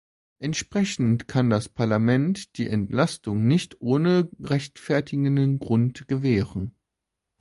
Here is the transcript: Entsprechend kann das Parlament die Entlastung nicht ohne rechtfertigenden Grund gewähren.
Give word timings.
Entsprechend 0.39 1.27
kann 1.27 1.51
das 1.51 1.69
Parlament 1.69 2.57
die 2.57 2.65
Entlastung 2.67 3.45
nicht 3.47 3.79
ohne 3.81 4.29
rechtfertigenden 4.39 5.59
Grund 5.59 6.07
gewähren. 6.07 6.73